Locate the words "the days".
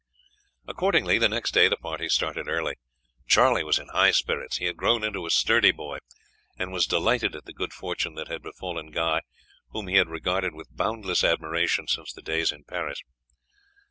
12.13-12.51